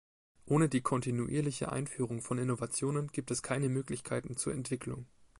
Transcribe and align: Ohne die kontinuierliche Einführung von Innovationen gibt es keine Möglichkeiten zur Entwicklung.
Ohne 0.47 0.67
die 0.67 0.81
kontinuierliche 0.81 1.71
Einführung 1.71 2.23
von 2.23 2.39
Innovationen 2.39 3.09
gibt 3.11 3.29
es 3.29 3.43
keine 3.43 3.69
Möglichkeiten 3.69 4.35
zur 4.35 4.51
Entwicklung. 4.51 5.05